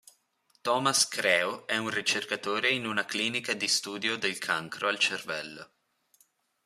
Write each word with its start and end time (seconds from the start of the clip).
Tomas 0.63 1.07
Creo 1.07 1.67
è 1.67 1.77
un 1.77 1.89
ricercatore 1.91 2.69
in 2.69 2.87
una 2.87 3.05
clinica 3.05 3.53
di 3.53 3.67
studio 3.67 4.17
del 4.17 4.39
cancro 4.39 4.87
al 4.87 4.97
cervello. 4.97 5.69